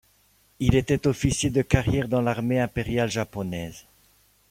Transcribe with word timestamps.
Il 0.59 0.73
était 0.73 1.05
officier 1.05 1.51
de 1.51 1.61
carrière 1.61 2.07
dans 2.07 2.21
l'armée 2.21 2.59
impériale 2.59 3.11
japonaise. 3.11 3.85